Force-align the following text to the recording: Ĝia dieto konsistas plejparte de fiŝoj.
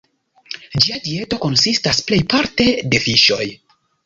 Ĝia 0.85 0.97
dieto 1.07 1.39
konsistas 1.43 2.01
plejparte 2.09 2.67
de 2.95 3.03
fiŝoj. 3.05 3.43